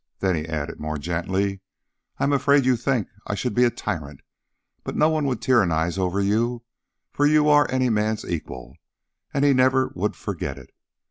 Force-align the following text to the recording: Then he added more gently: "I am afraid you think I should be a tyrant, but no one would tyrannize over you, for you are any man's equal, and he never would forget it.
Then 0.17 0.35
he 0.35 0.47
added 0.47 0.79
more 0.79 0.97
gently: 0.97 1.61
"I 2.17 2.23
am 2.23 2.33
afraid 2.33 2.65
you 2.65 2.75
think 2.75 3.07
I 3.27 3.35
should 3.35 3.53
be 3.53 3.65
a 3.65 3.69
tyrant, 3.69 4.21
but 4.83 4.95
no 4.95 5.09
one 5.09 5.25
would 5.27 5.43
tyrannize 5.43 5.99
over 5.99 6.19
you, 6.19 6.63
for 7.11 7.27
you 7.27 7.47
are 7.49 7.69
any 7.69 7.91
man's 7.91 8.25
equal, 8.25 8.73
and 9.31 9.45
he 9.45 9.53
never 9.53 9.91
would 9.93 10.15
forget 10.15 10.57
it. 10.57 10.71